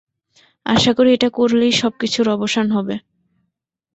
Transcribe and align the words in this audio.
আশাকরি 0.65 1.09
এটা 1.13 1.29
করলেই 1.29 1.73
সবকিছুর 1.81 2.27
অবসান 2.29 2.67
হবে। 2.71 2.95